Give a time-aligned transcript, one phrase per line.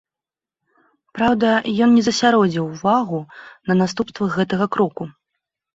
[1.17, 1.51] Праўда,
[1.87, 3.19] ён не засяродзіў увагу
[3.71, 5.03] на наступствах гэтага кроку.